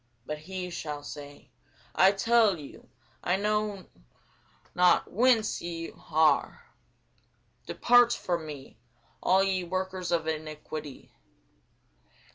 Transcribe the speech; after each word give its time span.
But 0.25 0.39
he 0.39 0.71
shall 0.71 1.03
say, 1.03 1.51
I 1.93 2.11
tell 2.11 2.57
you, 2.57 2.89
I 3.23 3.35
know 3.35 3.75
you 3.75 3.89
not 4.73 5.11
whence 5.11 5.61
ye 5.61 5.91
are; 6.09 6.65
depart 7.67 8.11
from 8.11 8.47
me, 8.47 8.79
all 9.21 9.43
ye 9.43 9.63
workers 9.63 10.11
of 10.11 10.25
iniquity. 10.27 11.11